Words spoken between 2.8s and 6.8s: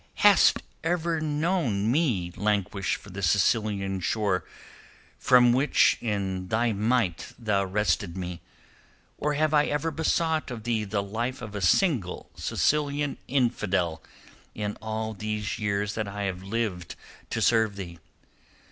for the Sicilian shore from which in thy